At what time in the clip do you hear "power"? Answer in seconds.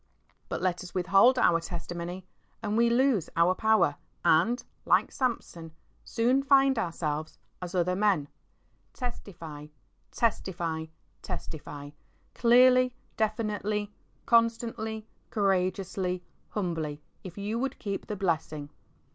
3.53-3.97